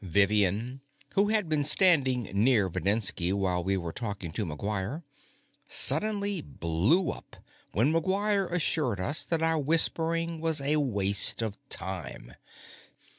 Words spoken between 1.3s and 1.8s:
been